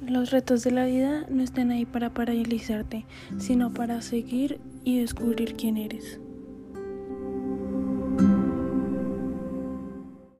Los 0.00 0.30
retos 0.30 0.62
de 0.62 0.70
la 0.72 0.84
vida 0.84 1.24
no 1.30 1.42
están 1.42 1.70
ahí 1.70 1.86
para 1.86 2.10
paralizarte, 2.10 3.06
sino 3.38 3.72
para 3.72 4.02
seguir 4.02 4.60
y 4.84 4.98
descubrir 5.00 5.56
quién 5.56 5.78
eres. 5.78 6.20